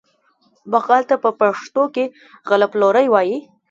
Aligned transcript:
بقال 0.71 1.03
ته 1.09 1.15
په 1.23 1.29
پښتو 1.39 1.83
کې 1.95 2.05
غله 2.49 2.67
پلوری 2.71 3.07
وايي. 3.09 3.37